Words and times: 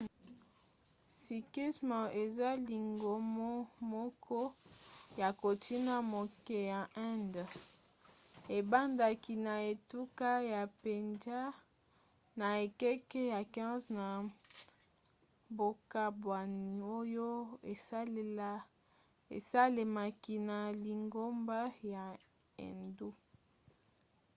sikhisme 1.21 1.99
eza 2.23 2.49
lingomo 2.67 3.51
moko 3.93 4.39
ya 5.21 5.29
kontina 5.41 5.95
moke 6.13 6.57
ya 6.73 6.81
inde. 7.09 7.43
ebandaki 8.57 9.33
na 9.45 9.53
etuka 9.71 10.29
ya 10.53 10.61
pendjab 10.81 11.53
na 12.39 12.47
ekeke 12.65 13.21
ya 13.33 13.39
15 13.55 13.97
na 13.97 14.07
bokabwani 15.57 16.69
oyo 16.99 17.29
esalemaki 19.37 20.35
na 20.49 20.57
lingomba 20.83 21.59
ya 21.93 22.03
hindu 22.55 23.09